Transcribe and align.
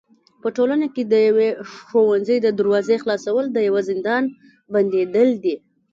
په 0.41 0.47
ټولنه 0.57 0.85
کي 0.93 1.03
د 1.05 1.13
يوي 1.27 1.49
ښوونځي 1.85 2.37
د 2.41 2.47
دروازي 2.59 2.95
خلاصول 3.03 3.45
د 3.51 3.57
يوه 3.67 3.81
زندان 3.89 4.23
بنديدل 4.73 5.29
دي. 5.43 5.55